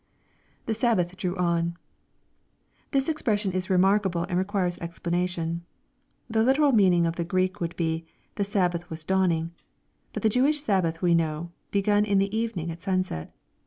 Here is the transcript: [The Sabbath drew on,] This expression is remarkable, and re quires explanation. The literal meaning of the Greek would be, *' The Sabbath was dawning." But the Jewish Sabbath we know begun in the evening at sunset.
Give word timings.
[The 0.65 0.73
Sabbath 0.73 1.15
drew 1.15 1.35
on,] 1.37 1.77
This 2.89 3.07
expression 3.07 3.51
is 3.51 3.69
remarkable, 3.69 4.23
and 4.23 4.35
re 4.39 4.43
quires 4.43 4.79
explanation. 4.79 5.63
The 6.27 6.41
literal 6.41 6.71
meaning 6.71 7.05
of 7.05 7.17
the 7.17 7.23
Greek 7.23 7.61
would 7.61 7.75
be, 7.75 8.05
*' 8.19 8.35
The 8.37 8.43
Sabbath 8.43 8.89
was 8.89 9.03
dawning." 9.03 9.51
But 10.11 10.23
the 10.23 10.27
Jewish 10.29 10.59
Sabbath 10.61 11.03
we 11.03 11.13
know 11.13 11.51
begun 11.69 12.03
in 12.05 12.17
the 12.17 12.35
evening 12.35 12.71
at 12.71 12.81
sunset. 12.81 13.31